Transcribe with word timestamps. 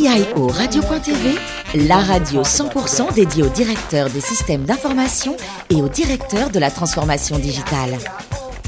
CIO 0.00 0.46
Radio.tv, 0.46 1.34
la 1.86 1.98
radio 1.98 2.40
100% 2.40 3.12
dédiée 3.12 3.42
aux 3.42 3.50
directeurs 3.50 4.08
des 4.08 4.22
systèmes 4.22 4.62
d'information 4.62 5.36
et 5.68 5.74
aux 5.74 5.90
directeurs 5.90 6.48
de 6.48 6.58
la 6.58 6.70
transformation 6.70 7.38
digitale. 7.38 7.98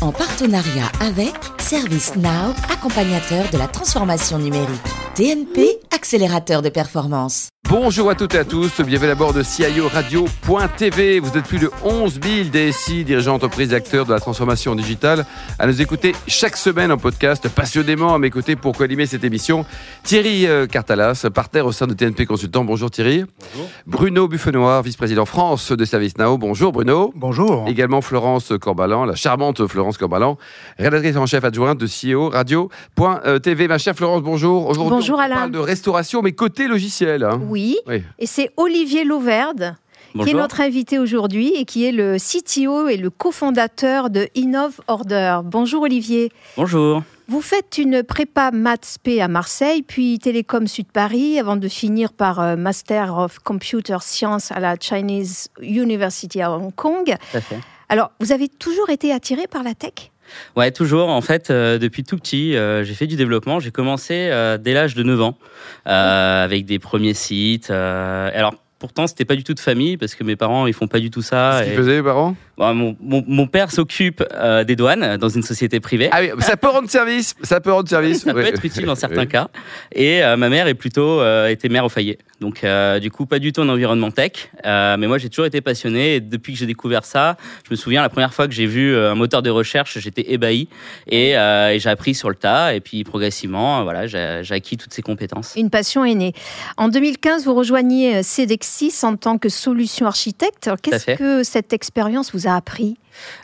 En 0.03 0.12
partenariat 0.12 0.92
avec 1.00 1.32
ServiceNow, 1.56 2.53
accompagnateur 2.71 3.48
de 3.50 3.56
la 3.56 3.66
transformation 3.66 4.38
numérique. 4.38 5.02
TNP, 5.14 5.79
accélérateur 5.95 6.63
de 6.63 6.71
performance. 6.71 7.51
Bonjour 7.69 8.11
à 8.11 8.15
toutes 8.15 8.35
et 8.35 8.38
à 8.38 8.44
tous, 8.44 8.81
bienvenue 8.83 9.12
à 9.12 9.15
bord 9.15 9.33
de 9.33 9.42
CIO 9.42 9.88
Radio.tv. 9.88 11.21
Vous 11.21 11.38
êtes 11.38 11.44
plus 11.44 11.58
de 11.58 11.71
11 11.85 12.21
000 12.22 12.49
DSI, 12.51 13.04
dirigeants 13.04 13.33
d'entreprise 13.33 13.72
et 13.72 13.76
acteurs 13.76 14.04
de 14.04 14.12
la 14.12 14.21
transformation 14.21 14.75
digitale, 14.75 15.25
à 15.58 15.67
nous 15.67 15.80
écouter 15.80 16.15
chaque 16.27 16.56
semaine 16.56 16.93
en 16.93 16.98
podcast, 16.98 17.48
passionnément 17.48 18.15
à 18.15 18.19
mes 18.19 18.30
côtés 18.30 18.56
pour 18.56 18.77
co-animer 18.77 19.06
cette 19.06 19.25
émission. 19.25 19.65
Thierry 20.02 20.47
euh, 20.47 20.66
Cartalas, 20.66 21.27
partenaire 21.33 21.65
au 21.65 21.73
sein 21.73 21.87
de 21.87 21.95
TNP 21.95 22.27
Consultant. 22.27 22.65
Bonjour 22.65 22.91
Thierry. 22.91 23.24
Bonjour. 23.55 23.71
Bruno 23.87 24.29
Buffenoir, 24.29 24.83
vice-président 24.83 25.24
France 25.24 25.73
de 25.73 25.85
ServiceNow. 25.85 26.37
Bonjour 26.37 26.73
Bruno. 26.73 27.13
Bonjour. 27.16 27.66
Également 27.69 28.02
Florence 28.02 28.52
Corbalan, 28.60 29.07
la 29.07 29.15
charmante 29.15 29.66
Florence 29.66 29.97
Corbalan, 29.97 30.37
rédactrice 30.79 31.16
en 31.16 31.27
chef 31.27 31.45
adjointe 31.45 31.79
de 31.79 31.87
CIO 31.87 32.29
Radio.tv. 32.29 33.69
Ma 33.69 33.79
chère 33.79 33.95
Florence, 33.95 34.23
bonjour. 34.23 34.69
Aujourd'hui, 34.69 35.02
Bonjour, 35.02 35.19
on 35.19 35.20
Alain. 35.23 35.34
parle 35.37 35.51
de 35.52 35.59
restauration, 35.59 36.23
mais 36.23 36.33
côté 36.33 36.66
logiciel. 36.69 37.24
hein. 37.24 37.41
Oui, 37.48 37.77
Oui. 37.87 38.02
et 38.19 38.27
c'est 38.27 38.51
Olivier 38.56 39.05
Lauverde 39.05 39.77
qui 40.23 40.29
est 40.29 40.34
notre 40.34 40.60
invité 40.60 40.98
aujourd'hui 40.98 41.55
et 41.56 41.65
qui 41.65 41.87
est 41.87 41.93
le 41.93 42.19
CTO 42.19 42.87
et 42.88 42.98
le 42.98 43.09
cofondateur 43.09 44.10
de 44.10 44.29
Innov 44.34 44.79
Order. 44.87 45.38
Bonjour 45.43 45.83
Olivier. 45.84 46.30
Bonjour. 46.59 47.02
Vous 47.29 47.41
faites 47.41 47.79
une 47.79 48.02
prépa 48.02 48.51
maths 48.51 48.98
P 49.02 49.23
à 49.23 49.29
Marseille, 49.29 49.80
puis 49.83 50.19
Télécom 50.19 50.66
Sud 50.66 50.93
Paris, 50.93 51.38
avant 51.38 51.57
de 51.57 51.66
finir 51.66 52.12
par 52.12 52.41
euh, 52.41 52.57
Master 52.57 53.16
of 53.16 53.38
Computer 53.38 53.96
Science 54.02 54.52
à 54.52 54.60
la 54.60 54.77
Chinese 54.79 55.49
University 55.62 56.43
à 56.43 56.52
Hong 56.52 56.74
Kong. 56.74 57.07
Tout 57.07 57.37
à 57.38 57.40
fait. 57.40 57.60
Alors, 57.88 58.10
vous 58.21 58.32
avez 58.32 58.49
toujours 58.49 58.90
été 58.90 59.12
attiré 59.15 59.46
par 59.46 59.62
la 59.62 59.74
tech? 59.74 60.12
Ouais, 60.57 60.71
toujours. 60.71 61.09
En 61.09 61.21
fait, 61.21 61.51
euh, 61.51 61.79
depuis 61.79 62.05
tout 62.05 62.16
petit, 62.16 62.57
euh, 62.57 62.85
j'ai 62.85 62.95
fait 62.95 63.07
du 63.07 63.16
développement. 63.16 63.61
J'ai 63.61 63.71
commencé 63.71 64.14
euh, 64.30 64.58
dès 64.58 64.72
l'âge 64.74 64.94
de 64.94 65.02
9 65.02 65.20
ans 65.22 65.39
avec 65.84 66.64
des 66.66 66.78
premiers 66.78 67.14
sites. 67.14 67.70
alors, 67.70 68.55
pourtant, 68.78 69.06
c'était 69.06 69.24
pas 69.24 69.36
du 69.36 69.44
tout 69.44 69.55
de 69.55 69.61
famille 69.61 69.97
parce 69.97 70.14
que 70.16 70.24
mes 70.24 70.34
parents, 70.34 70.66
ils 70.66 70.72
font 70.74 70.89
pas 70.89 70.98
du 70.98 71.08
tout 71.11 71.22
ça. 71.22 71.58
Ce 71.61 71.64
qu'ils 71.64 71.72
Et- 71.74 71.77
faisaient, 71.77 71.97
les 71.98 72.02
parents? 72.02 72.34
Bon, 72.58 72.74
mon, 72.74 72.97
mon- 73.00 73.24
mon 73.28 73.47
père 73.47 73.70
s'occupe 73.70 74.22
euh, 74.34 74.64
des 74.64 74.74
douanes 74.77 75.16
dans 75.19 75.28
une 75.28 75.42
société 75.42 75.78
privée. 75.80 76.08
Ah 76.12 76.19
oui, 76.20 76.30
ça 76.41 76.56
peut 76.56 76.69
rendre 76.69 76.91
service. 76.91 77.34
Ça 77.42 77.61
peut 77.61 77.72
rendre 77.72 77.89
service. 77.89 78.22
Ça 78.24 78.34
peut 78.34 78.44
être 78.44 78.64
utile 78.64 78.84
dans 78.86 78.94
certains 79.06 79.22
Oui. 79.22 79.28
cas. 79.28 79.48
Et 79.94 80.22
euh, 80.24 80.36
ma 80.36 80.48
mère 80.48 80.67
est 80.67 80.74
plutôt 80.74 81.20
euh, 81.20 81.46
était 81.48 81.69
mère 81.69 81.84
au 81.84 81.89
foyer. 81.89 82.19
Donc 82.42 82.64
euh, 82.64 82.98
du 82.98 83.12
coup 83.12 83.24
pas 83.24 83.38
du 83.38 83.52
tout 83.52 83.60
en 83.60 83.68
environnement 83.68 84.10
tech. 84.10 84.50
Euh, 84.66 84.96
mais 84.98 85.06
moi 85.06 85.16
j'ai 85.16 85.30
toujours 85.30 85.46
été 85.46 85.60
passionné. 85.60 86.16
Et 86.16 86.20
depuis 86.20 86.52
que 86.52 86.58
j'ai 86.58 86.66
découvert 86.66 87.04
ça, 87.04 87.36
je 87.64 87.70
me 87.70 87.76
souviens 87.76 88.02
la 88.02 88.08
première 88.08 88.34
fois 88.34 88.48
que 88.48 88.52
j'ai 88.52 88.66
vu 88.66 88.92
euh, 88.92 89.12
un 89.12 89.14
moteur 89.14 89.42
de 89.42 89.50
recherche, 89.50 89.98
j'étais 90.00 90.32
ébahi 90.32 90.68
et, 91.06 91.38
euh, 91.38 91.72
et 91.72 91.78
j'ai 91.78 91.88
appris 91.88 92.14
sur 92.14 92.28
le 92.28 92.34
tas. 92.34 92.74
Et 92.74 92.80
puis 92.80 93.04
progressivement, 93.04 93.84
voilà, 93.84 94.08
j'ai 94.08 94.42
acquis 94.50 94.76
toutes 94.76 94.92
ces 94.92 95.02
compétences. 95.02 95.54
Une 95.56 95.70
passion 95.70 96.04
est 96.04 96.14
née. 96.14 96.32
En 96.76 96.88
2015, 96.88 97.44
vous 97.44 97.54
rejoignez 97.54 98.24
Cedexis 98.24 99.04
en 99.04 99.14
tant 99.16 99.38
que 99.38 99.48
solution 99.48 100.06
architecte. 100.06 100.68
Qu'est-ce 100.82 101.14
que 101.16 101.44
cette 101.44 101.72
expérience 101.72 102.32
vous 102.34 102.48
a 102.48 102.56
appris? 102.56 102.96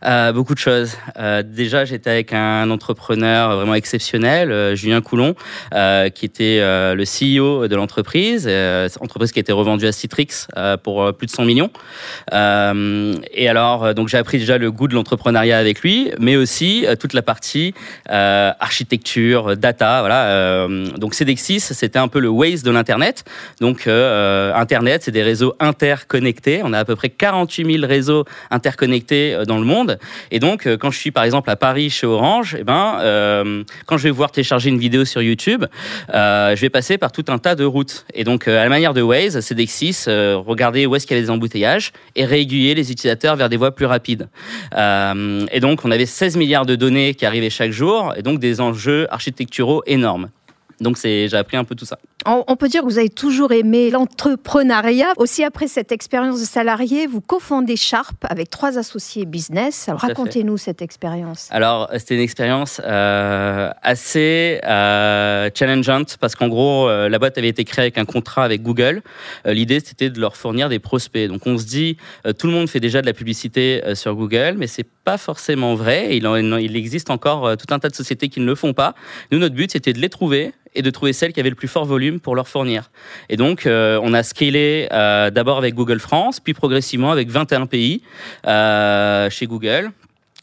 Euh, 0.04 0.32
beaucoup 0.32 0.54
de 0.54 0.58
choses. 0.58 0.96
Euh, 1.18 1.42
déjà, 1.42 1.84
j'étais 1.84 2.10
avec 2.10 2.32
un 2.32 2.70
entrepreneur 2.70 3.56
vraiment 3.56 3.74
exceptionnel, 3.74 4.50
euh, 4.50 4.74
Julien 4.74 5.00
Coulon, 5.00 5.34
qui 6.14 6.24
était 6.24 6.58
le 6.60 7.04
CEO 7.04 7.68
de 7.68 7.76
l'entreprise, 7.76 8.48
entreprise 9.00 9.32
qui 9.32 9.38
a 9.38 9.42
été 9.42 9.52
revendue 9.52 9.86
à 9.86 9.92
Citrix 9.92 10.46
pour 10.82 11.12
plus 11.14 11.26
de 11.26 11.30
100 11.30 11.44
millions. 11.44 11.70
Et 12.32 13.48
alors, 13.48 13.94
donc 13.94 14.08
j'ai 14.08 14.18
appris 14.18 14.38
déjà 14.38 14.58
le 14.58 14.70
goût 14.70 14.88
de 14.88 14.94
l'entrepreneuriat 14.94 15.58
avec 15.58 15.80
lui, 15.80 16.10
mais 16.18 16.36
aussi 16.36 16.86
toute 17.00 17.12
la 17.12 17.22
partie 17.22 17.74
architecture, 18.08 19.56
data. 19.56 20.00
Voilà. 20.00 20.66
Donc 20.96 21.14
Cedexis, 21.14 21.60
c'était 21.60 21.98
un 21.98 22.08
peu 22.08 22.20
le 22.20 22.28
Waze 22.28 22.62
de 22.62 22.70
l'internet. 22.70 23.24
Donc 23.60 23.86
Internet, 23.86 25.02
c'est 25.04 25.12
des 25.12 25.22
réseaux 25.22 25.54
interconnectés. 25.60 26.62
On 26.64 26.72
a 26.72 26.78
à 26.78 26.84
peu 26.84 26.96
près 26.96 27.10
48 27.10 27.72
000 27.80 27.86
réseaux 27.86 28.24
interconnectés 28.50 29.34
euh, 29.34 29.44
le 29.58 29.66
monde. 29.66 29.98
Et 30.30 30.38
donc, 30.38 30.66
euh, 30.66 30.76
quand 30.76 30.90
je 30.90 30.98
suis 30.98 31.10
par 31.10 31.24
exemple 31.24 31.50
à 31.50 31.56
Paris 31.56 31.90
chez 31.90 32.06
Orange, 32.06 32.56
eh 32.58 32.64
ben, 32.64 32.98
euh, 33.00 33.64
quand 33.86 33.96
je 33.96 34.04
vais 34.04 34.10
voir 34.10 34.30
télécharger 34.30 34.70
une 34.70 34.78
vidéo 34.78 35.04
sur 35.04 35.22
YouTube, 35.22 35.64
euh, 36.14 36.54
je 36.56 36.60
vais 36.60 36.70
passer 36.70 36.98
par 36.98 37.12
tout 37.12 37.24
un 37.28 37.38
tas 37.38 37.54
de 37.54 37.64
routes. 37.64 38.06
Et 38.14 38.24
donc, 38.24 38.48
à 38.48 38.62
la 38.62 38.68
manière 38.68 38.94
de 38.94 39.02
Waze, 39.02 39.40
Cedexis, 39.40 40.04
euh, 40.08 40.36
regarder 40.36 40.86
où 40.86 40.94
est-ce 40.96 41.06
qu'il 41.06 41.16
y 41.16 41.20
a 41.20 41.22
des 41.22 41.30
embouteillages 41.30 41.92
et 42.16 42.24
réaiguiller 42.24 42.74
les 42.74 42.90
utilisateurs 42.92 43.36
vers 43.36 43.48
des 43.48 43.56
voies 43.56 43.74
plus 43.74 43.86
rapides. 43.86 44.28
Et 44.72 45.60
donc, 45.60 45.84
on 45.84 45.90
avait 45.90 46.06
16 46.06 46.36
milliards 46.36 46.66
de 46.66 46.76
données 46.76 47.14
qui 47.14 47.26
arrivaient 47.26 47.50
chaque 47.50 47.72
jour, 47.72 48.14
et 48.16 48.22
donc 48.22 48.38
des 48.38 48.60
enjeux 48.60 49.06
architecturaux 49.10 49.82
énormes. 49.86 50.30
Donc, 50.80 50.96
j'ai 51.02 51.28
appris 51.34 51.56
un 51.56 51.64
peu 51.64 51.74
tout 51.74 51.84
ça. 51.84 51.98
On, 52.26 52.56
peut 52.56 52.68
dire 52.68 52.82
que 52.82 52.86
vous 52.86 52.98
avez 52.98 53.08
toujours 53.08 53.52
aimé 53.52 53.90
l'entrepreneuriat. 53.90 55.12
Aussi, 55.18 55.44
après 55.44 55.68
cette 55.68 55.92
expérience 55.92 56.40
de 56.40 56.44
salarié, 56.44 57.06
vous 57.06 57.20
cofondez 57.20 57.76
Sharp 57.76 58.16
avec 58.28 58.50
trois 58.50 58.76
associés 58.76 59.24
business. 59.24 59.88
Alors, 59.88 60.00
racontez-nous 60.00 60.56
cette 60.56 60.82
expérience. 60.82 61.46
Alors, 61.52 61.88
c'était 61.96 62.16
une 62.16 62.20
expérience 62.20 62.82
euh, 62.84 63.70
assez 63.82 64.60
euh, 64.64 65.48
challengeante 65.54 66.16
parce 66.20 66.34
qu'en 66.34 66.48
gros, 66.48 66.88
euh, 66.88 67.08
la 67.08 67.20
boîte 67.20 67.38
avait 67.38 67.48
été 67.48 67.64
créée 67.64 67.84
avec 67.84 67.98
un 67.98 68.04
contrat 68.04 68.44
avec 68.44 68.62
Google. 68.62 69.02
L'idée, 69.46 69.80
c'était 69.80 70.10
de 70.10 70.20
leur 70.20 70.36
fournir 70.36 70.68
des 70.68 70.80
prospects. 70.80 71.28
Donc, 71.28 71.46
on 71.46 71.56
se 71.56 71.66
dit, 71.66 71.98
tout 72.38 72.48
le 72.48 72.52
monde 72.52 72.68
fait 72.68 72.80
déjà 72.80 73.00
de 73.00 73.06
la 73.06 73.12
publicité 73.12 73.80
sur 73.94 74.16
Google, 74.16 74.56
mais 74.58 74.66
c'est 74.66 74.86
pas 75.04 75.18
forcément 75.18 75.76
vrai. 75.76 76.16
Il, 76.16 76.26
en, 76.26 76.36
il 76.36 76.76
existe 76.76 77.10
encore 77.10 77.56
tout 77.56 77.72
un 77.72 77.78
tas 77.78 77.88
de 77.88 77.94
sociétés 77.94 78.28
qui 78.28 78.40
ne 78.40 78.46
le 78.46 78.56
font 78.56 78.72
pas. 78.72 78.94
Nous, 79.30 79.38
notre 79.38 79.54
but, 79.54 79.70
c'était 79.70 79.92
de 79.92 80.00
les 80.00 80.08
trouver 80.08 80.52
et 80.74 80.82
de 80.82 80.90
trouver 80.90 81.12
celles 81.12 81.32
qui 81.32 81.40
avaient 81.40 81.50
le 81.50 81.56
plus 81.56 81.68
fort 81.68 81.84
volume 81.84 82.07
pour 82.16 82.34
leur 82.34 82.48
fournir. 82.48 82.90
Et 83.28 83.36
donc, 83.36 83.66
euh, 83.66 84.00
on 84.02 84.14
a 84.14 84.22
scalé 84.22 84.88
euh, 84.92 85.30
d'abord 85.30 85.58
avec 85.58 85.74
Google 85.74 86.00
France, 86.00 86.40
puis 86.40 86.54
progressivement 86.54 87.10
avec 87.10 87.28
21 87.28 87.66
pays 87.66 88.02
euh, 88.46 89.30
chez 89.30 89.46
Google. 89.46 89.90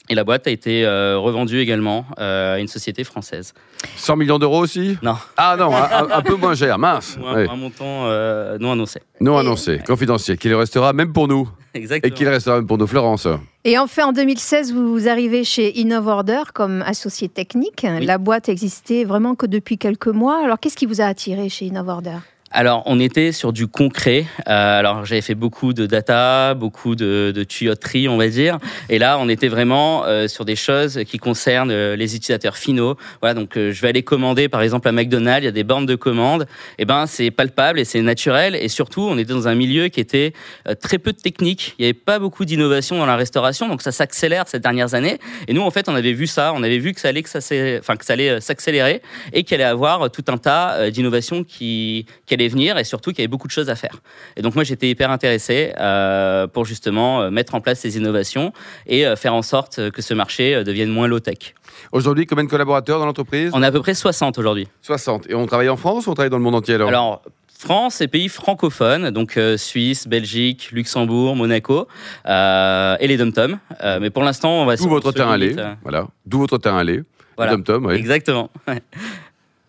Et 0.10 0.14
la 0.16 0.24
boîte 0.24 0.46
a 0.46 0.52
été 0.52 0.86
euh, 0.86 1.18
revendue 1.18 1.60
également 1.60 2.06
euh, 2.20 2.56
à 2.56 2.60
une 2.60 2.68
société 2.68 3.04
française. 3.04 3.54
100 3.96 4.16
millions 4.18 4.38
d'euros 4.38 4.60
aussi? 4.60 4.98
Non, 5.02 5.16
Ah 5.36 5.56
non, 5.58 5.72
un, 5.74 6.22
peu 6.22 6.36
moins 6.36 6.54
cher, 6.54 6.78
mince. 6.78 7.18
un, 7.26 7.36
Oui. 7.36 7.48
un 7.50 7.56
montant 7.56 8.06
euh, 8.06 8.58
non 8.60 8.74
annoncé. 8.74 9.00
Non 9.20 9.38
Et- 9.38 9.40
annoncé, 9.42 9.80
confidentiel, 9.86 10.38
qui 10.38 10.48
le 10.50 10.58
restera 10.58 10.94
même 10.94 11.12
pour 11.12 11.28
nous. 11.28 11.50
Et 11.74 11.80
Exactement. 11.80 12.16
qui 12.16 12.24
le 12.24 12.30
restera 12.30 12.58
même 12.58 12.68
pour 12.68 12.78
nous, 12.78 12.86
Florence. 12.88 13.28
Et 13.64 13.78
enfin, 13.80 14.06
en 14.06 14.12
2016, 14.14 14.74
vous 14.74 15.08
arrivez 15.10 15.44
chez 15.44 15.80
InnovOrder 15.80 16.44
comme 16.54 16.84
associé 16.84 17.28
technique. 17.28 17.84
Oui. 17.84 18.06
La 18.06 18.18
boîte 18.20 18.48
existait 18.48 19.06
vraiment 19.06 19.34
que 19.34 19.48
depuis 19.48 19.78
quelques 19.80 20.08
mois. 20.08 20.40
Alors, 20.44 20.60
qu'est-ce 20.60 20.78
qui 20.78 20.86
vous 20.86 21.02
a 21.02 21.06
attiré 21.06 21.50
chez 21.50 21.66
InnovOrder 21.66 22.18
Alors, 22.58 22.84
on 22.86 23.02
était 23.02 23.34
sur 23.34 23.52
du 23.52 23.68
concret. 23.68 24.28
Euh, 24.48 24.80
alors, 24.80 25.04
j'avais 25.04 25.20
fait 25.20 25.36
beaucoup 25.36 25.74
de 25.74 25.86
data, 25.86 26.54
beaucoup 26.54 26.96
de, 26.96 27.44
tuyauterie, 27.44 28.08
on 28.08 28.16
va 28.16 28.30
dire. 28.30 28.60
Et 28.88 28.98
là, 28.98 29.18
on 29.20 29.28
était 29.28 29.50
vraiment 29.50 30.06
euh, 30.06 30.30
sur 30.30 30.46
des 30.46 30.56
choses 30.56 31.02
qui 31.06 31.18
concernent 31.18 31.70
euh, 31.70 31.98
les 31.98 32.16
utilisateurs 32.16 32.56
finaux. 32.56 32.96
Voilà, 33.20 33.34
donc 33.34 33.56
je 33.56 33.82
vais 33.82 33.90
aller 33.90 34.04
commander, 34.04 34.48
par 34.48 34.62
exemple, 34.62 34.88
à 34.88 34.94
McDonald's, 34.94 35.42
il 35.42 35.46
y 35.46 35.50
a 35.50 35.52
des 35.52 35.66
bornes 35.66 35.86
de 35.86 35.96
commande. 35.96 36.48
Et 36.80 36.86
ben, 36.86 37.08
c'est 37.08 37.30
palpable 37.30 37.78
et 37.78 37.84
c'est 37.84 38.02
naturel. 38.02 38.56
Et 38.56 38.70
surtout, 38.70 39.02
on 39.02 39.18
était 39.18 39.34
dans 39.34 39.50
un 39.50 39.56
milieu 39.56 39.90
qui 39.90 40.00
était 40.00 40.32
très 40.80 40.98
peu 40.98 41.12
de 41.12 41.20
technique. 41.20 41.76
Il 41.78 41.82
n'y 41.82 41.88
avait 41.88 41.94
pas 41.94 42.20
beaucoup 42.20 42.46
d'innovation 42.46 42.98
dans 42.98 43.06
la 43.06 43.18
restauration, 43.18 43.68
donc 43.68 43.82
ça 43.82 43.92
s'accélère 43.92 44.48
ces 44.48 44.60
dernières 44.60 44.94
années. 44.94 45.18
Et 45.50 45.54
nous, 45.54 45.62
en 45.62 45.72
fait, 45.72 45.90
on 45.90 45.96
avait 45.96 46.14
vu 46.14 46.26
ça. 46.26 46.54
On 46.56 46.64
avait 46.64 46.80
vu 46.80 46.94
que 46.94 47.02
ça 47.02 47.10
allait, 47.10 47.22
que 47.22 47.30
ça, 47.30 47.42
s'accélérer 47.42 49.02
et 49.34 49.44
qu'il 49.44 49.56
allait 49.56 49.66
avoir 49.66 50.10
tout 50.10 50.24
un 50.30 50.38
tas 50.38 50.90
d'innovations 50.90 51.44
qui, 51.44 52.06
qui 52.26 52.34
allaient 52.34 52.45
venir 52.48 52.78
et 52.78 52.84
surtout 52.84 53.12
qu'il 53.12 53.20
y 53.20 53.22
avait 53.22 53.28
beaucoup 53.28 53.48
de 53.48 53.52
choses 53.52 53.70
à 53.70 53.76
faire. 53.76 54.02
Et 54.38 54.42
donc 54.42 54.56
moi 54.56 54.64
j'étais 54.64 54.90
hyper 54.90 55.12
intéressé 55.12 55.74
euh, 55.80 56.48
pour 56.48 56.66
justement 56.66 57.22
euh, 57.22 57.30
mettre 57.30 57.56
en 57.56 57.62
place 57.62 57.80
ces 57.80 57.98
innovations 57.98 58.54
et 58.88 59.06
euh, 59.06 59.16
faire 59.16 59.34
en 59.34 59.42
sorte 59.42 59.92
que 59.92 60.02
ce 60.02 60.14
marché 60.14 60.64
devienne 60.64 60.90
moins 60.90 61.08
low-tech. 61.08 61.54
Aujourd'hui, 61.92 62.26
combien 62.26 62.44
de 62.44 62.50
collaborateurs 62.50 63.00
dans 63.00 63.06
l'entreprise? 63.06 63.52
On 63.54 63.62
est 63.62 63.66
à 63.66 63.72
peu 63.72 63.82
près 63.82 63.94
60 63.94 64.38
aujourd'hui. 64.38 64.68
60. 64.82 65.30
Et 65.30 65.36
on 65.36 65.46
travaille 65.46 65.70
en 65.70 65.78
France 65.78 66.08
ou 66.08 66.12
on 66.12 66.14
travaille 66.14 66.30
dans 66.30 66.38
le 66.38 66.44
monde 66.44 66.56
entier 66.56 66.76
alors, 66.76 66.88
Alors 66.88 67.22
France 67.58 68.02
et 68.02 68.08
pays 68.08 68.28
francophones, 68.28 69.12
donc 69.12 69.38
euh, 69.38 69.58
Suisse, 69.58 70.08
Belgique, 70.08 70.70
Luxembourg, 70.72 71.36
Monaco 71.36 71.88
euh, 72.28 72.98
et 73.00 73.08
les 73.08 73.18
dom-tom. 73.18 73.58
Euh, 73.82 74.00
mais 74.02 74.10
pour 74.10 74.24
l'instant, 74.24 74.62
on 74.62 74.66
va 74.66 74.76
D'où 74.76 74.90
votre 74.90 75.12
terrain 75.12 75.38
Voilà. 75.82 76.08
D'où 76.26 76.40
votre 76.40 76.58
terrain 76.58 76.80
allé. 76.80 77.04
Voilà. 77.38 77.54
Tom 77.54 77.64
Tom, 77.64 77.86
oui. 77.86 77.96
Exactement. 77.96 78.50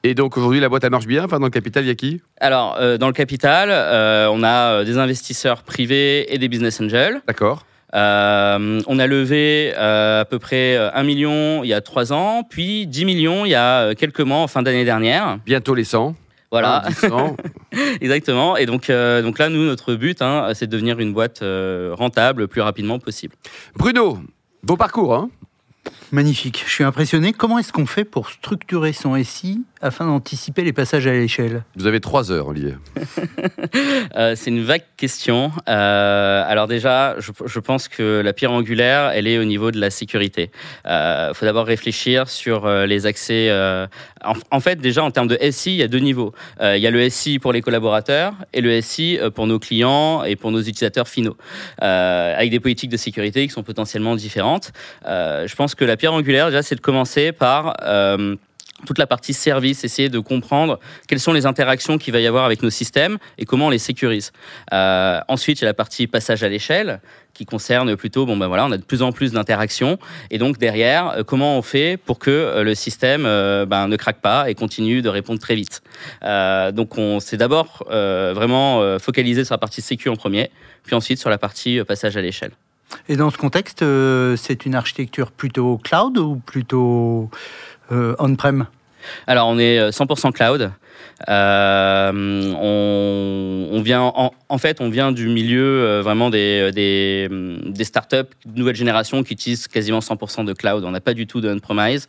Et 0.07 0.15
donc 0.15 0.37
aujourd'hui, 0.37 0.61
la 0.61 0.69
boîte, 0.69 0.85
elle 0.85 0.91
marche 0.91 1.09
bien. 1.09 1.25
Enfin, 1.25 1.41
dans 1.41 1.47
le 1.47 1.51
capital, 1.51 1.83
il 1.83 1.89
y 1.89 1.91
a 1.91 1.97
qui? 1.97 2.21
Alors, 2.41 2.77
euh, 2.79 2.97
dans 2.97 3.09
le 3.09 3.13
capital, 3.13 3.71
euh, 3.73 4.29
on 4.31 4.45
a 4.45 4.71
euh, 4.71 4.85
des 4.85 4.99
investisseurs 4.99 5.65
privés 5.65 6.33
et 6.33 6.39
des 6.39 6.47
business 6.47 6.81
angels. 6.81 7.23
D'accord. 7.27 7.67
Euh, 7.93 8.81
on 8.87 8.99
a 9.01 9.07
levé 9.09 9.73
euh, 9.77 10.21
à 10.21 10.25
peu 10.25 10.39
près 10.39 10.77
euh, 10.77 10.91
1 10.95 11.03
million 11.03 11.65
il 11.65 11.69
y 11.71 11.75
a 11.75 11.81
3 11.81 12.13
ans, 12.13 12.45
puis 12.49 12.87
10 12.87 13.05
millions 13.05 13.45
il 13.45 13.51
y 13.51 13.57
a 13.57 13.97
quelques 13.97 14.21
mois, 14.21 14.39
en 14.39 14.47
fin 14.47 14.63
d'année 14.63 14.85
dernière. 14.85 15.39
Bientôt 15.45 15.75
les 15.75 15.83
100. 15.83 16.15
Voilà. 16.53 16.85
Un, 16.85 16.89
10, 16.89 16.95
100. 16.95 17.37
Exactement. 18.01 18.57
Et 18.57 18.67
donc, 18.67 18.91
euh, 18.91 19.23
donc 19.23 19.41
là, 19.41 19.49
nous, 19.49 19.65
notre 19.65 19.95
but, 19.95 20.23
hein, 20.23 20.53
c'est 20.55 20.69
de 20.69 20.71
devenir 20.71 21.01
une 21.01 21.13
boîte 21.13 21.43
euh, 21.43 21.91
rentable 21.99 22.43
le 22.43 22.47
plus 22.47 22.61
rapidement 22.61 23.01
possible. 23.01 23.35
Bruno, 23.75 24.21
beau 24.63 24.77
parcours, 24.77 25.17
hein? 25.17 25.31
Magnifique. 26.13 26.63
Je 26.67 26.71
suis 26.71 26.85
impressionné. 26.85 27.33
Comment 27.33 27.59
est-ce 27.59 27.73
qu'on 27.73 27.87
fait 27.87 28.05
pour 28.05 28.31
structurer 28.31 28.93
son 28.93 29.23
SI 29.23 29.63
afin 29.81 30.07
d'anticiper 30.07 30.63
les 30.65 30.73
passages 30.73 31.07
à 31.07 31.13
l'échelle 31.13 31.63
Vous 31.77 31.87
avez 31.87 32.01
trois 32.01 32.31
heures, 32.33 32.49
Olivier. 32.49 32.75
Euh, 34.17 34.35
c'est 34.35 34.51
une 34.51 34.63
vague 34.63 34.85
question. 34.97 35.53
Euh, 35.69 36.45
alors 36.47 36.67
déjà, 36.69 37.17
je, 37.19 37.33
je 37.45 37.61
pense 37.61 37.89
que 37.89 38.23
la 38.25 38.33
pierre 38.33 38.53
angulaire, 38.53 39.11
elle 39.15 39.27
est 39.27 39.39
au 39.39 39.45
niveau 39.45 39.71
de 39.71 39.79
la 39.79 39.91
sécurité. 39.91 40.51
Il 40.87 41.33
faut 41.35 41.45
d'abord 41.45 41.67
réfléchir 41.67 42.29
sur 42.29 42.65
euh, 42.67 42.87
les 42.87 43.05
accès. 43.05 43.49
euh, 43.51 43.87
en, 44.25 44.33
en 44.51 44.61
fait, 44.61 44.77
déjà 44.81 45.03
en 45.05 45.11
termes 45.11 45.29
de 45.29 45.39
SI, 45.51 45.73
il 45.73 45.77
y 45.77 45.83
a 45.83 45.89
deux 45.89 45.99
niveaux. 45.99 46.33
Euh, 46.61 46.77
il 46.77 46.83
y 46.83 46.87
a 46.87 46.91
le 46.91 47.09
SI 47.11 47.39
pour 47.39 47.53
les 47.53 47.61
collaborateurs 47.63 48.33
et 48.55 48.61
le 48.63 48.81
SI 48.81 49.19
euh, 49.19 49.31
pour 49.31 49.47
nos 49.47 49.59
clients 49.59 50.25
et 50.25 50.37
pour 50.37 50.51
nos 50.51 50.61
utilisateurs 50.61 51.09
finaux, 51.09 51.37
euh, 51.83 52.35
avec 52.37 52.51
des 52.51 52.61
politiques 52.61 52.91
de 52.91 52.97
sécurité 52.97 53.47
qui 53.47 53.53
sont 53.53 53.63
potentiellement 53.63 54.17
différentes. 54.17 54.73
Euh, 55.07 55.47
je 55.47 55.55
pense 55.57 55.75
que 55.75 55.85
la 55.85 55.97
pierre 55.97 56.15
angulaire, 56.15 56.47
déjà, 56.47 56.63
c'est 56.63 56.77
de 56.77 56.81
commencer 56.81 57.33
par 57.33 57.75
euh, 57.83 58.37
toute 58.85 58.99
la 58.99 59.07
partie 59.07 59.33
service, 59.33 59.85
essayer 59.85 60.09
de 60.09 60.19
comprendre 60.19 60.79
quelles 61.09 61.21
sont 61.21 61.33
les 61.33 61.47
interactions 61.47 61.97
qu'il 61.97 62.13
va 62.13 62.21
y 62.21 62.27
avoir 62.27 62.45
avec 62.45 62.63
nos 62.63 62.71
systèmes 62.71 63.19
et 63.39 63.45
comment 63.45 63.69
on 63.69 63.71
les 63.71 63.79
sécurise. 63.79 64.33
Euh, 64.73 65.21
ensuite, 65.29 65.61
il 65.61 65.63
y 65.63 65.65
a 65.65 65.71
la 65.71 65.75
partie 65.75 66.07
passage 66.07 66.43
à 66.43 66.49
l'échelle 66.49 67.01
qui 67.33 67.45
concerne 67.45 67.97
plutôt, 67.97 68.25
bon 68.25 68.37
ben 68.37 68.47
voilà, 68.47 68.67
on 68.67 68.73
a 68.73 68.79
de 68.79 68.83
plus 68.83 69.03
en 69.03 69.13
plus 69.13 69.33
d'interactions 69.33 69.99
et 70.31 70.39
donc 70.39 70.59
derrière, 70.59 71.09
euh, 71.09 71.23
comment 71.23 71.59
on 71.59 71.63
fait 71.63 71.99
pour 71.99 72.19
que 72.19 72.31
euh, 72.31 72.63
le 72.63 72.75
système 72.75 73.23
ben, 73.23 73.89
ne 73.89 73.97
craque 73.97 74.21
pas 74.21 74.51
et 74.51 74.55
continue 74.55 75.03
de 75.03 75.09
répondre 75.09 75.41
très 75.41 75.55
vite. 75.55 75.83
Donc 76.23 76.99
on 76.99 77.21
s'est 77.21 77.37
d'abord 77.37 77.85
vraiment 77.89 78.99
focalisé 78.99 79.45
sur 79.45 79.55
la 79.55 79.59
partie 79.59 79.81
sécu 79.83 80.09
en 80.09 80.17
premier, 80.17 80.51
puis 80.85 80.95
ensuite 80.95 81.19
sur 81.19 81.31
la 81.31 81.39
partie 81.39 81.83
passage 81.85 82.17
à 82.17 82.21
l'échelle. 82.21 82.53
Et 83.09 83.17
dans 83.17 83.31
ce 83.31 83.37
contexte, 83.37 83.85
c'est 84.37 84.67
une 84.67 84.75
architecture 84.75 85.33
plutôt 85.33 85.79
cloud 85.79 86.19
ou 86.19 86.37
plutôt 86.37 87.31
on-prem 87.91 88.67
Alors, 89.27 89.49
on 89.49 89.59
est 89.59 89.79
euh, 89.79 89.91
100% 89.91 90.33
cloud. 90.33 90.73
Euh, 91.29 92.53
on, 93.73 93.81
vient, 93.81 94.03
en, 94.03 94.59
fait, 94.59 94.81
on 94.81 94.91
vient 94.91 95.13
du 95.13 95.29
milieu 95.29 95.63
euh, 95.63 96.03
vraiment 96.03 96.31
des, 96.31 97.29
startups 97.83 98.17
de 98.45 98.59
nouvelle 98.59 98.77
génération 98.77 99.23
qui 99.23 99.33
utilisent 99.33 99.69
quasiment 99.69 100.01
100% 100.01 100.45
de 100.45 100.53
cloud. 100.53 100.85
On 100.85 100.91
n'a 100.91 101.01
pas 101.01 101.15
du 101.15 101.27
tout 101.27 101.41
de 101.41 101.49
on-premise. 101.49 102.07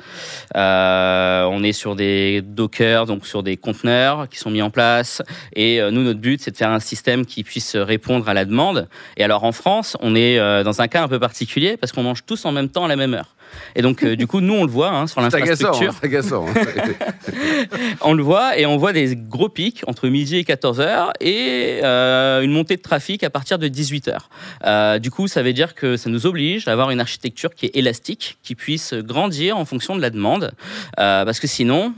Euh, 0.55 1.43
on 1.49 1.63
est 1.63 1.71
sur 1.71 1.95
des 1.95 2.41
Docker, 2.41 3.05
donc 3.05 3.25
sur 3.25 3.43
des 3.43 3.57
conteneurs 3.57 4.27
qui 4.27 4.37
sont 4.37 4.49
mis 4.49 4.61
en 4.61 4.69
place. 4.69 5.21
Et 5.53 5.81
euh, 5.81 5.91
nous, 5.91 6.03
notre 6.03 6.19
but, 6.19 6.41
c'est 6.41 6.51
de 6.51 6.57
faire 6.57 6.71
un 6.71 6.79
système 6.79 7.25
qui 7.25 7.43
puisse 7.43 7.75
répondre 7.75 8.27
à 8.27 8.33
la 8.33 8.45
demande. 8.45 8.87
Et 9.15 9.23
alors, 9.23 9.43
en 9.43 9.51
France, 9.51 9.95
on 10.01 10.15
est 10.15 10.39
euh, 10.39 10.63
dans 10.63 10.81
un 10.81 10.87
cas 10.87 11.03
un 11.03 11.07
peu 11.07 11.19
particulier 11.19 11.77
parce 11.77 11.91
qu'on 11.91 12.03
mange 12.03 12.25
tous 12.25 12.45
en 12.45 12.51
même 12.51 12.69
temps 12.69 12.85
à 12.85 12.87
la 12.87 12.95
même 12.95 13.13
heure. 13.13 13.36
Et 13.75 13.81
donc, 13.81 14.03
euh, 14.03 14.15
du 14.15 14.27
coup, 14.27 14.41
nous, 14.41 14.53
on 14.53 14.63
le 14.65 14.71
voit 14.71 14.89
hein, 14.89 15.07
sur 15.07 15.21
l'infrastructure. 15.21 15.89
hein, 15.89 15.95
c'est 16.01 16.05
agaçant. 16.07 16.45
hein. 16.47 16.53
On 18.01 18.13
le 18.13 18.23
voit 18.23 18.57
et 18.57 18.65
on 18.65 18.77
voit 18.77 18.93
des 18.93 19.15
gros 19.15 19.49
pics 19.49 19.81
entre 19.87 20.07
midi 20.07 20.37
et 20.37 20.43
14 20.43 20.79
heures 20.79 21.11
et 21.19 21.79
euh, 21.83 22.41
une 22.41 22.51
montée 22.51 22.75
de 22.77 22.81
trafic 22.81 23.23
à 23.23 23.29
partir 23.29 23.59
de 23.59 23.67
18 23.67 24.07
heures. 24.07 24.29
Euh, 24.65 24.99
du 24.99 25.11
coup, 25.11 25.27
ça 25.27 25.43
veut 25.43 25.53
dire 25.53 25.75
que 25.75 25.97
ça 25.97 26.09
nous 26.09 26.25
oblige 26.25 26.67
à 26.67 26.71
avoir 26.71 26.91
une 26.91 26.99
architecture 26.99 27.53
qui 27.53 27.65
est 27.67 27.75
élastique, 27.75 28.37
qui 28.43 28.55
puisse 28.55 28.93
grandir 28.93 29.57
en 29.57 29.65
fonction 29.65 29.95
de 29.95 30.01
la 30.01 30.09
demande. 30.09 30.51
Euh, 30.99 31.25
parce 31.25 31.39
que 31.39 31.47
sinon, 31.47 31.93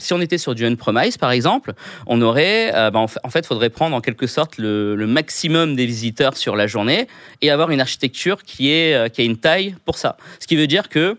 si 0.00 0.12
on 0.12 0.20
était 0.20 0.38
sur 0.38 0.54
du 0.54 0.66
on-premise, 0.66 1.18
par 1.18 1.30
exemple, 1.32 1.72
on 2.06 2.20
aurait, 2.22 2.70
bah, 2.72 2.98
en 2.98 3.06
fa- 3.08 3.20
en 3.24 3.30
fait, 3.30 3.46
faudrait 3.46 3.70
prendre 3.70 3.94
en 3.96 4.00
quelque 4.00 4.26
sorte 4.26 4.58
le, 4.58 4.94
le 4.96 5.06
maximum 5.06 5.76
des 5.76 5.86
visiteurs 5.86 6.36
sur 6.36 6.56
la 6.56 6.66
journée 6.66 7.06
et 7.42 7.50
avoir 7.50 7.70
une 7.70 7.80
architecture 7.80 8.42
qui 8.42 8.70
est 8.70 9.12
qui 9.12 9.20
a 9.20 9.24
une 9.24 9.36
taille 9.36 9.74
pour 9.84 9.98
ça. 9.98 10.16
Ce 10.40 10.46
qui 10.46 10.56
veut 10.58 10.66
dire 10.66 10.88
que 10.88 11.16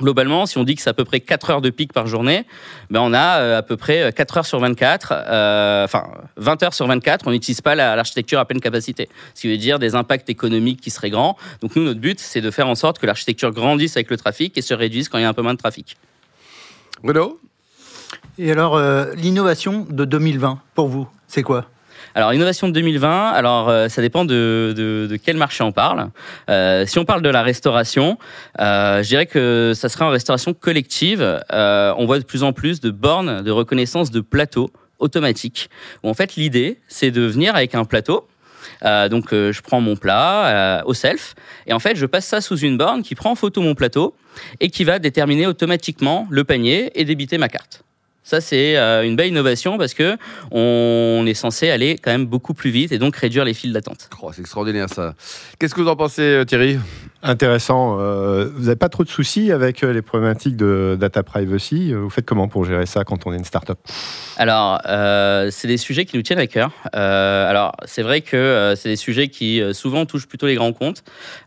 Globalement, 0.00 0.46
si 0.46 0.56
on 0.56 0.64
dit 0.64 0.74
que 0.74 0.80
c'est 0.80 0.88
à 0.88 0.94
peu 0.94 1.04
près 1.04 1.20
4 1.20 1.50
heures 1.50 1.60
de 1.60 1.68
pic 1.68 1.92
par 1.92 2.06
journée, 2.06 2.46
ben 2.88 3.00
on 3.02 3.12
a 3.12 3.40
euh, 3.40 3.58
à 3.58 3.62
peu 3.62 3.76
près 3.76 4.10
4 4.10 4.38
heures 4.38 4.46
sur 4.46 4.58
24, 4.58 5.12
euh, 5.12 5.84
enfin 5.84 6.04
20 6.38 6.62
heures 6.62 6.72
sur 6.72 6.86
24, 6.86 7.26
on 7.26 7.30
n'utilise 7.30 7.60
pas 7.60 7.74
la- 7.74 7.94
l'architecture 7.94 8.38
à 8.38 8.46
pleine 8.46 8.62
capacité. 8.62 9.10
Ce 9.34 9.42
qui 9.42 9.48
veut 9.48 9.58
dire 9.58 9.78
des 9.78 9.94
impacts 9.94 10.30
économiques 10.30 10.80
qui 10.80 10.88
seraient 10.88 11.10
grands. 11.10 11.36
Donc 11.60 11.76
nous, 11.76 11.84
notre 11.84 12.00
but, 12.00 12.18
c'est 12.20 12.40
de 12.40 12.50
faire 12.50 12.68
en 12.68 12.74
sorte 12.74 13.00
que 13.00 13.04
l'architecture 13.06 13.50
grandisse 13.50 13.94
avec 13.98 14.08
le 14.08 14.16
trafic 14.16 14.56
et 14.56 14.62
se 14.62 14.72
réduise 14.72 15.10
quand 15.10 15.18
il 15.18 15.22
y 15.22 15.24
a 15.24 15.28
un 15.28 15.34
peu 15.34 15.42
moins 15.42 15.52
de 15.52 15.58
trafic. 15.58 15.98
Bruno? 17.02 17.38
Et 18.38 18.50
alors, 18.50 18.76
euh, 18.76 19.12
l'innovation 19.14 19.86
de 19.90 20.06
2020, 20.06 20.58
pour 20.74 20.88
vous, 20.88 21.06
c'est 21.28 21.42
quoi? 21.42 21.66
Alors, 22.14 22.34
innovation 22.34 22.68
de 22.68 22.74
2020, 22.74 23.30
alors 23.30 23.70
euh, 23.70 23.88
ça 23.88 24.02
dépend 24.02 24.24
de, 24.24 24.74
de, 24.76 25.06
de 25.10 25.16
quel 25.16 25.36
marché 25.36 25.64
on 25.64 25.72
parle. 25.72 26.10
Euh, 26.50 26.84
si 26.84 26.98
on 26.98 27.06
parle 27.06 27.22
de 27.22 27.30
la 27.30 27.42
restauration, 27.42 28.18
euh, 28.60 29.02
je 29.02 29.08
dirais 29.08 29.26
que 29.26 29.72
ça 29.74 29.88
sera 29.88 30.06
en 30.06 30.10
restauration 30.10 30.52
collective. 30.52 31.40
Euh, 31.52 31.94
on 31.96 32.04
voit 32.04 32.18
de 32.18 32.24
plus 32.24 32.42
en 32.42 32.52
plus 32.52 32.80
de 32.80 32.90
bornes 32.90 33.42
de 33.42 33.50
reconnaissance 33.50 34.10
de 34.10 34.20
plateaux 34.20 34.70
automatiques. 34.98 35.70
Où 36.02 36.10
en 36.10 36.14
fait, 36.14 36.36
l'idée, 36.36 36.80
c'est 36.86 37.10
de 37.10 37.22
venir 37.22 37.56
avec 37.56 37.74
un 37.74 37.84
plateau. 37.84 38.28
Euh, 38.84 39.08
donc, 39.08 39.32
euh, 39.32 39.50
je 39.52 39.62
prends 39.62 39.80
mon 39.80 39.96
plat 39.96 40.82
au 40.84 40.92
self 40.92 41.34
et 41.66 41.72
en 41.72 41.78
fait, 41.78 41.96
je 41.96 42.04
passe 42.04 42.26
ça 42.26 42.40
sous 42.42 42.58
une 42.58 42.76
borne 42.76 43.02
qui 43.02 43.14
prend 43.14 43.30
en 43.30 43.36
photo 43.36 43.62
mon 43.62 43.74
plateau 43.74 44.14
et 44.60 44.68
qui 44.68 44.84
va 44.84 44.98
déterminer 44.98 45.46
automatiquement 45.46 46.26
le 46.30 46.44
panier 46.44 46.90
et 46.94 47.04
débiter 47.04 47.38
ma 47.38 47.48
carte. 47.48 47.84
Ça, 48.24 48.40
c'est 48.40 48.76
euh, 48.76 49.04
une 49.04 49.16
belle 49.16 49.28
innovation 49.28 49.78
parce 49.78 49.94
que 49.94 50.16
on 50.50 51.24
est 51.26 51.34
censé 51.34 51.70
aller 51.70 51.98
quand 51.98 52.12
même 52.12 52.26
beaucoup 52.26 52.54
plus 52.54 52.70
vite 52.70 52.92
et 52.92 52.98
donc 52.98 53.16
réduire 53.16 53.44
les 53.44 53.54
files 53.54 53.72
d'attente. 53.72 54.08
Oh, 54.22 54.30
C'est 54.32 54.42
extraordinaire 54.42 54.88
ça. 54.88 55.14
Qu'est-ce 55.58 55.74
que 55.74 55.80
vous 55.80 55.88
en 55.88 55.96
pensez, 55.96 56.22
euh, 56.22 56.44
Thierry? 56.44 56.78
Intéressant. 57.24 57.98
Euh, 58.00 58.48
vous 58.54 58.64
n'avez 58.64 58.76
pas 58.76 58.88
trop 58.88 59.04
de 59.04 59.08
soucis 59.08 59.52
avec 59.52 59.82
les 59.82 60.02
problématiques 60.02 60.56
de 60.56 60.96
data 60.98 61.22
privacy? 61.22 61.92
Vous 61.92 62.10
faites 62.10 62.26
comment 62.26 62.48
pour 62.48 62.64
gérer 62.64 62.86
ça 62.86 63.04
quand 63.04 63.26
on 63.26 63.32
est 63.32 63.36
une 63.36 63.44
startup? 63.44 63.78
Alors, 64.36 64.80
euh, 64.86 65.48
c'est 65.50 65.68
des 65.68 65.76
sujets 65.76 66.04
qui 66.04 66.16
nous 66.16 66.22
tiennent 66.22 66.38
à 66.38 66.46
cœur. 66.46 66.70
Euh, 66.94 67.48
alors, 67.50 67.72
c'est 67.84 68.02
vrai 68.02 68.20
que 68.20 68.74
c'est 68.76 68.88
des 68.88 68.96
sujets 68.96 69.28
qui 69.28 69.62
souvent 69.72 70.06
touchent 70.06 70.26
plutôt 70.26 70.46
les 70.46 70.54
grands 70.54 70.72
comptes, 70.72 71.02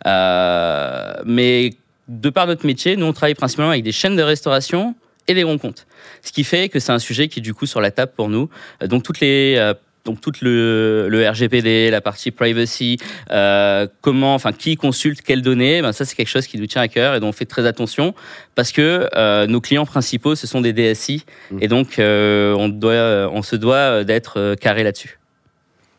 Euh, 0.06 1.14
mais 1.26 1.72
de 2.08 2.30
par 2.30 2.48
notre 2.48 2.66
métier, 2.66 2.96
nous 2.96 3.06
on 3.06 3.14
travaille 3.14 3.36
principalement 3.36 3.72
avec 3.72 3.84
des 3.84 3.92
chaînes 3.92 4.16
de 4.16 4.22
restauration 4.22 4.96
et 5.28 5.34
des 5.34 5.42
grands 5.44 5.58
comptes. 5.58 5.88
Ce 6.22 6.32
qui 6.32 6.44
fait 6.44 6.70
que 6.70 6.80
c'est 6.80 6.92
un 6.92 7.00
sujet 7.00 7.28
qui 7.28 7.40
est 7.40 7.42
du 7.44 7.54
coup 7.54 7.66
sur 7.66 7.82
la 7.82 7.92
table 7.92 8.12
pour 8.16 8.30
nous. 8.30 8.50
Euh, 8.84 8.88
Donc 8.88 9.04
toutes 9.04 9.20
les 9.20 9.56
euh, 9.58 9.74
donc 10.06 10.22
tout 10.22 10.32
le, 10.42 11.08
le 11.10 11.28
RGPD, 11.28 11.90
la 11.90 12.00
partie 12.00 12.30
privacy, 12.30 13.00
euh, 13.32 13.88
comment, 14.02 14.36
enfin 14.36 14.52
qui 14.52 14.76
consulte 14.76 15.22
quelles 15.24 15.42
données, 15.42 15.82
ben 15.82 15.94
ça 15.94 16.06
c'est 16.06 16.16
quelque 16.16 16.28
chose 16.30 16.46
qui 16.46 16.60
nous 16.60 16.68
tient 16.68 16.84
à 16.84 16.88
cœur 16.88 17.16
et 17.16 17.20
dont 17.20 17.30
on 17.30 17.32
fait 17.32 17.46
très 17.46 17.66
attention 17.66 18.14
parce 18.54 18.72
que 18.72 19.10
euh, 19.16 19.48
nos 19.48 19.62
clients 19.62 19.88
principaux 19.88 20.36
ce 20.36 20.46
sont 20.46 20.62
des 20.62 20.74
DSI 20.74 21.26
Mmh. 21.50 21.58
et 21.62 21.68
donc 21.68 21.98
euh, 21.98 22.54
on 22.54 22.70
doit, 22.70 23.32
on 23.34 23.42
se 23.42 23.56
doit 23.56 24.04
d'être 24.04 24.54
carré 24.62 24.84
là-dessus. 24.84 25.18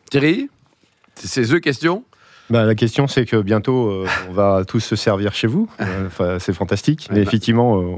Thierry 0.09 0.47
C'est 1.15 1.27
ces 1.27 1.45
deux 1.51 1.59
questions? 1.59 2.05
Bah, 2.49 2.63
La 2.63 2.75
question, 2.75 3.07
c'est 3.07 3.25
que 3.25 3.35
bientôt, 3.41 3.89
euh, 3.89 4.07
on 4.29 4.31
va 4.31 4.63
tous 4.65 4.79
se 4.79 4.95
servir 4.95 5.33
chez 5.33 5.47
vous. 5.47 5.69
Enfin, 6.07 6.37
c'est 6.39 6.53
fantastique. 6.53 7.07
Mais 7.11 7.17
Ouais. 7.17 7.23
effectivement, 7.23 7.81
euh, 7.81 7.95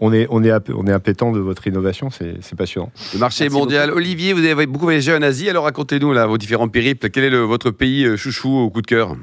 on 0.00 0.12
est, 0.12 0.26
on 0.30 0.42
est, 0.44 0.50
app- 0.50 0.70
on 0.74 0.86
est 0.86 0.92
impétent 0.92 1.32
de 1.32 1.40
votre 1.40 1.66
innovation. 1.66 2.10
C'est 2.10 2.56
passionnant. 2.56 2.90
Le 3.14 3.18
marché 3.18 3.44
Merci 3.44 3.56
mondial. 3.56 3.90
Olivier, 3.92 4.32
vous 4.32 4.44
avez 4.44 4.66
beaucoup 4.66 4.84
voyagé 4.84 5.14
en 5.14 5.22
Asie, 5.22 5.48
alors 5.48 5.64
racontez-nous 5.64 6.12
là, 6.12 6.26
vos 6.26 6.38
différents 6.38 6.68
périples. 6.68 7.08
Quel 7.10 7.24
est 7.24 7.30
le- 7.30 7.42
votre 7.42 7.70
pays 7.70 8.04
euh, 8.04 8.16
chouchou 8.16 8.50
au 8.58 8.70
coup 8.70 8.82
de 8.82 8.86
cœur? 8.86 9.16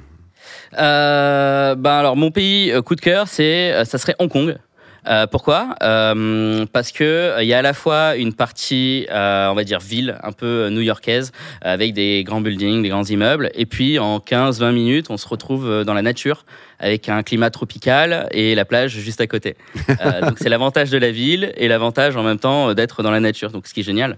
Euh, 0.80 1.76
ben 1.76 1.92
alors 1.92 2.16
mon 2.16 2.32
pays 2.32 2.72
euh, 2.72 2.82
coup 2.82 2.96
de 2.96 3.02
cœur, 3.02 3.28
c'est 3.28 3.86
ça 3.86 3.98
serait 3.98 4.16
Hong 4.20 4.30
Kong. 4.30 4.58
Euh, 5.08 5.28
pourquoi 5.28 5.76
Euh, 5.84 6.66
Parce 6.72 6.92
que 6.92 7.04
euh, 7.04 7.44
il 7.44 7.48
y 7.48 7.54
a 7.54 7.60
à 7.60 7.62
la 7.62 7.74
fois 7.74 8.16
une 8.16 8.34
partie, 8.34 9.06
euh, 9.12 9.50
on 9.50 9.54
va 9.54 9.64
dire 9.64 9.80
ville, 9.80 10.18
un 10.24 10.32
peu 10.32 10.46
euh, 10.46 10.70
new-yorkaise, 10.70 11.32
avec 11.62 11.94
des 11.94 12.24
grands 12.24 12.42
buildings, 12.42 12.82
des 12.82 12.90
grands 12.90 13.04
immeubles, 13.04 13.50
et 13.54 13.66
puis 13.66 14.00
en 14.00 14.20
15-20 14.20 14.72
minutes, 14.72 15.08
on 15.10 15.18
se 15.18 15.28
retrouve 15.28 15.70
euh, 15.70 15.84
dans 15.84 15.94
la 15.94 16.02
nature 16.02 16.46
avec 16.80 17.08
un 17.10 17.24
climat 17.24 17.50
tropical 17.50 18.28
et 18.32 18.56
la 18.56 18.66
plage 18.66 18.92
juste 18.92 19.22
à 19.22 19.28
côté. 19.28 19.56
Euh, 19.90 20.22
donc 20.22 20.38
c'est 20.40 20.50
l'avantage 20.50 20.90
de 20.90 20.98
la 20.98 21.12
ville 21.12 21.54
et 21.56 21.68
l'avantage 21.68 22.18
en 22.18 22.24
même 22.24 22.40
temps 22.40 22.70
euh, 22.70 22.74
d'être 22.74 23.04
dans 23.04 23.12
la 23.12 23.20
nature. 23.20 23.52
Donc 23.52 23.68
ce 23.68 23.74
qui 23.74 23.82
est 23.82 23.84
génial. 23.84 24.18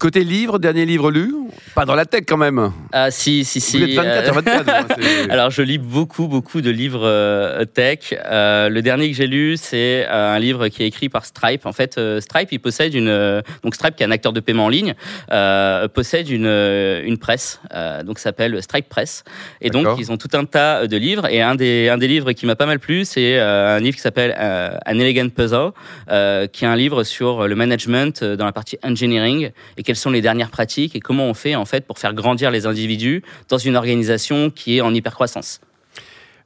Côté 0.00 0.24
livre, 0.24 0.58
dernier 0.58 0.84
livre 0.84 1.12
lu? 1.12 1.32
Pas 1.76 1.84
dans 1.84 1.94
la 1.94 2.04
tech 2.04 2.24
quand 2.26 2.36
même. 2.36 2.72
Ah 2.90 3.12
si 3.12 3.44
si 3.44 3.60
si. 3.60 3.78
vous 3.78 3.84
êtes 3.84 3.94
24 3.94 4.08
euh, 4.18 4.24
sur 4.24 4.34
24. 4.34 4.68
hein, 4.68 4.86
c'est- 4.98 5.30
Alors, 5.30 5.50
je 5.50 5.62
lis 5.62 5.78
beaucoup, 5.78 6.26
beaucoup 6.26 6.60
de 6.60 6.70
livres 6.70 7.04
euh, 7.06 7.64
tech. 7.64 8.12
Euh, 8.12 8.68
le 8.68 8.82
dernier 8.82 9.08
que 9.08 9.16
j'ai 9.16 9.28
lu, 9.28 9.56
c'est 9.56 10.04
euh, 10.08 10.34
un 10.34 10.38
livre 10.40 10.66
qui 10.66 10.82
est 10.82 10.88
écrit 10.88 11.08
par 11.08 11.24
Stripe. 11.24 11.64
En 11.64 11.72
fait, 11.72 11.96
euh, 11.96 12.20
Stripe, 12.20 12.48
il 12.50 12.58
possède 12.58 12.92
une 12.94 13.06
euh, 13.06 13.40
donc 13.62 13.76
Stripe, 13.76 13.94
qui 13.94 14.02
est 14.02 14.06
un 14.06 14.10
acteur 14.10 14.32
de 14.32 14.40
paiement 14.40 14.64
en 14.64 14.68
ligne, 14.68 14.94
euh, 15.30 15.86
possède 15.86 16.28
une 16.28 16.46
euh, 16.46 17.00
une 17.04 17.18
presse, 17.18 17.60
euh, 17.72 18.02
donc 18.02 18.18
ça 18.18 18.24
s'appelle 18.24 18.60
Stripe 18.64 18.88
Press. 18.88 19.22
Et 19.60 19.70
donc, 19.70 19.86
ils 20.00 20.10
ont 20.10 20.16
tout 20.16 20.28
un 20.36 20.44
tas 20.44 20.88
de 20.88 20.96
livres. 20.96 21.26
Et 21.30 21.40
un 21.40 21.54
des 21.54 21.88
un 21.88 21.98
des 21.98 22.08
livres 22.08 22.32
qui 22.32 22.46
m'a 22.46 22.56
pas 22.56 22.66
mal 22.66 22.80
plu, 22.80 23.04
c'est 23.04 23.38
euh, 23.38 23.76
un 23.76 23.80
livre 23.80 23.94
qui 23.94 24.02
s'appelle 24.02 24.34
euh, 24.36 24.76
An 24.86 24.98
Elegant 24.98 25.28
Puzzle, 25.28 25.70
euh, 26.10 26.48
qui 26.48 26.64
est 26.64 26.68
un 26.68 26.74
livre 26.76 27.04
sur 27.04 27.46
le 27.46 27.54
management 27.54 28.22
euh, 28.24 28.34
dans 28.34 28.44
la 28.46 28.52
partie 28.52 28.76
engineering 28.82 29.50
et, 29.76 29.82
quelles 29.82 29.96
sont 29.96 30.10
les 30.10 30.20
dernières 30.20 30.50
pratiques 30.50 30.96
et 30.96 31.00
comment 31.00 31.26
on 31.26 31.34
fait 31.34 31.54
en 31.54 31.64
fait 31.64 31.86
pour 31.86 31.98
faire 31.98 32.14
grandir 32.14 32.50
les 32.50 32.66
individus 32.66 33.22
dans 33.48 33.58
une 33.58 33.76
organisation 33.76 34.50
qui 34.50 34.76
est 34.76 34.80
en 34.80 34.94
hypercroissance? 34.94 35.60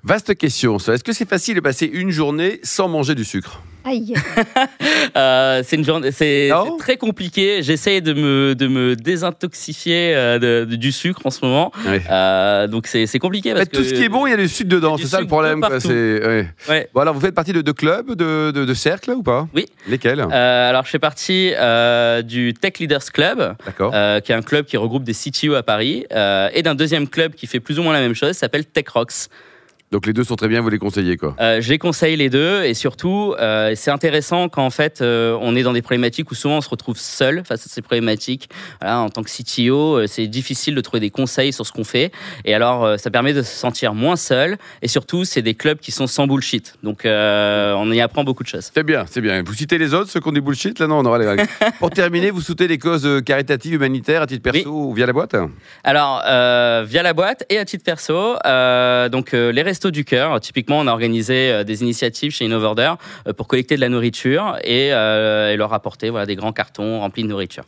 Vaste 0.05 0.37
question. 0.37 0.77
Est-ce 0.77 1.03
que 1.03 1.13
c'est 1.13 1.29
facile 1.29 1.57
de 1.57 1.61
passer 1.61 1.87
une 1.87 2.11
journée 2.11 2.61
sans 2.63 2.89
manger 2.89 3.15
du 3.15 3.25
sucre? 3.25 3.63
Aïe. 3.87 4.13
Euh, 5.17 5.63
c'est 5.65 5.77
une 5.77 5.85
journée, 5.85 6.11
c'est 6.13 6.51
très 6.79 6.97
compliqué. 6.99 7.63
J'essaye 7.63 8.03
de 8.03 8.13
me, 8.13 8.55
de 8.55 8.67
me 8.67 8.95
désintoxifier 8.97 10.15
euh, 10.15 10.39
de- 10.39 10.67
de- 10.71 10.77
du 10.77 10.93
sucre 10.93 11.21
en 11.25 11.31
ce 11.31 11.43
moment. 11.45 11.73
Euh, 12.11 12.67
donc 12.67 12.87
c'est 12.87 13.19
compliqué 13.19 13.55
parce 13.55 13.69
Tout 13.71 13.83
ce 13.83 13.95
qui 13.95 14.03
est 14.05 14.09
bon, 14.11 14.27
il 14.27 14.31
y 14.31 14.35
a 14.35 14.37
du 14.37 14.49
sucre 14.49 14.69
dedans, 14.69 14.99
c'est 14.99 15.07
ça 15.07 15.21
le 15.21 15.27
problème. 15.27 15.61
quoi, 15.61 15.71
partout. 15.71 15.89
c'est- 15.89 16.27
ouais. 16.27 16.49
Ouais. 16.69 16.91
Bon, 16.93 17.01
alors 17.01 17.15
vous 17.15 17.21
faites 17.21 17.35
partie 17.35 17.53
de, 17.55 17.63
de 17.63 17.73
clubs, 17.73 18.15
de, 18.15 18.51
de, 18.51 18.65
de 18.67 18.75
cercles 18.75 19.13
ou 19.13 19.23
pas? 19.23 19.49
Oui. 19.55 19.67
Lesquels? 19.89 20.21
Euh, 20.21 20.69
alors 20.69 20.85
je 20.85 20.91
fais 20.91 20.99
partie 20.99 21.53
euh, 21.57 22.21
du 22.21 22.53
Tech 22.53 22.75
Leaders 22.79 23.05
Club, 23.13 23.55
euh, 23.81 24.21
qui 24.21 24.33
est 24.33 24.35
un 24.35 24.43
club 24.43 24.67
qui 24.67 24.77
regroupe 24.77 25.05
des 25.05 25.15
CTO 25.15 25.55
à 25.55 25.63
Paris, 25.63 26.05
euh, 26.13 26.49
et 26.53 26.63
d'un 26.63 26.75
deuxième 26.75 27.09
club 27.09 27.35
qui 27.35 27.47
fait 27.47 27.61
plus 27.61 27.79
ou 27.79 27.83
moins 27.83 27.95
la 27.95 28.01
même 28.01 28.15
chose, 28.15 28.33
s'appelle 28.33 28.67
Tech 28.67 28.89
Rocks. 28.89 29.29
Donc 29.93 30.07
les 30.07 30.13
deux 30.13 30.25
sont 30.25 30.35
très 30.35 30.49
bien, 30.49 30.61
vous 30.61 30.69
les 30.69 30.79
conseillez 30.79 31.17
quoi 31.17 31.37
Euh, 31.41 31.61
je 31.61 31.71
les 31.71 31.79
conseille 31.79 32.17
les 32.17 32.29
deux 32.29 32.65
et 32.65 32.75
surtout 32.75 33.35
euh, 33.39 33.73
c'est 33.77 33.93
intéressant 33.93 34.49
quand 34.49 34.65
en 34.67 34.71
fait 34.71 35.01
euh, 35.01 35.39
on 35.41 35.55
est 35.55 35.63
dans 35.63 35.73
des 35.73 35.83
problématiques 35.83 36.29
où 36.33 36.35
souvent 36.35 36.57
on 36.57 36.61
se 36.61 36.69
retrouve 36.69 36.99
seul 36.99 37.45
face 37.45 37.67
à 37.67 37.69
ces 37.69 37.83
problématiques. 37.83 38.49
Voilà, 38.81 38.99
en 38.99 39.11
tant 39.11 39.23
que 39.23 39.31
CTO, 39.31 39.99
euh, 39.99 40.07
c'est 40.09 40.27
difficile 40.27 40.75
de 40.75 40.81
trouver 40.81 40.99
des 40.99 41.11
conseils 41.11 41.53
sur 41.53 41.65
ce 41.65 41.71
qu'on 41.71 41.85
fait 41.85 42.11
et 42.45 42.53
alors 42.53 42.99
ça 42.99 43.11
permet 43.11 43.33
de 43.33 43.43
se 43.43 43.53
sentir 43.55 43.95
moins 43.95 44.17
seul 44.17 44.57
et 44.83 44.89
surtout 44.89 45.25
c'est 45.25 45.43
des 45.43 45.55
clubs 45.55 45.79
qui 45.79 45.93
sont 45.93 46.09
sans 46.09 46.27
bullshit. 46.27 46.75
Donc 46.83 47.03
on 47.05 47.93
y 47.93 48.01
apprend 48.01 48.25
beaucoup 48.25 48.43
de 48.43 48.49
choses. 48.49 48.71
C'est 48.75 48.83
bien, 48.83 49.05
c'est 49.09 49.21
bien. 49.21 49.43
Vous 49.45 49.55
citez 49.55 49.79
les 49.79 49.95
autres, 49.95 50.11
ceux 50.11 50.19
qui 50.21 50.29
ont 50.29 50.33
des 50.33 50.41
bullshit 50.41 50.81
Là, 50.81 50.89
non, 50.89 50.99
on 50.99 51.05
aura 51.05 51.19
les 51.19 51.27
règles. 51.27 51.47
Pour 51.79 51.91
terminer, 51.91 52.31
vous 52.31 52.41
soutenez 52.41 52.69
les 52.69 52.79
causes 52.79 53.23
caritatives, 53.25 53.75
humanitaires, 53.75 54.23
à 54.23 54.27
titre 54.27 54.43
perso 54.43 54.69
ou 54.69 54.93
via 54.95 55.07
la 55.07 55.13
boîte? 55.13 55.37
Alors, 55.85 56.23
via 56.85 57.03
la 57.03 57.13
boîte 57.13 57.45
et 57.49 57.59
à 57.59 57.65
titre 57.65 57.85
perso, 57.85 58.35
donc 59.11 59.33
les 59.33 59.63
restos 59.77 59.91
du 59.91 60.05
cœur. 60.05 60.41
Typiquement, 60.41 60.79
on 60.79 60.87
a 60.87 60.93
organisé 60.93 61.51
euh, 61.53 61.65
des 61.65 61.83
initiatives 61.83 62.33
chez 62.33 62.47
Innovorder 62.47 62.95
euh, 63.27 63.35
pour 63.35 63.47
collecter 63.47 63.77
de 63.77 63.81
la 63.83 63.91
nourriture 63.91 64.57
et, 64.65 64.93
euh, 64.93 65.53
et 65.53 65.57
leur 65.57 65.75
apporter 65.75 66.09
voilà, 66.09 66.25
des 66.25 66.35
grands 66.35 66.53
cartons 66.53 67.01
remplis 67.01 67.25
de 67.25 67.29
nourriture. 67.29 67.65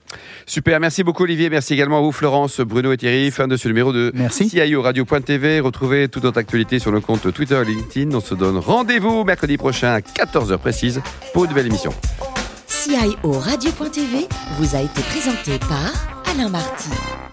Super, 0.46 0.80
merci 0.80 1.04
beaucoup 1.04 1.24
Olivier, 1.24 1.50
merci 1.50 1.74
également 1.74 1.98
à 1.98 2.00
vous 2.00 2.12
Florence, 2.12 2.60
Bruno 2.60 2.92
et 2.92 2.96
Thierry. 2.96 3.30
Fin 3.30 3.46
de 3.46 3.56
ce 3.56 3.68
numéro 3.68 3.92
de 3.92 4.10
Merci. 4.14 4.48
CIO 4.48 4.80
Radio.tv. 4.80 5.60
Retrouvez 5.60 6.08
toute 6.08 6.24
notre 6.24 6.38
actualité 6.38 6.78
sur 6.78 6.92
nos 6.92 7.02
comptes 7.02 7.30
Twitter 7.32 7.60
et 7.60 7.64
LinkedIn. 7.66 8.16
On 8.16 8.20
se 8.20 8.34
donne 8.34 8.56
rendez-vous 8.56 9.24
mercredi 9.24 9.58
prochain 9.58 9.92
à 9.92 10.00
14h 10.00 10.56
précise 10.56 11.02
pour 11.34 11.44
une 11.44 11.50
nouvelle 11.50 11.66
émission. 11.66 11.92
CIO 12.66 13.32
Radio.tv 13.32 14.26
vous 14.58 14.74
a 14.74 14.80
été 14.80 15.02
présenté 15.02 15.58
par 15.58 16.32
Alain 16.32 16.48
Marty. 16.48 17.27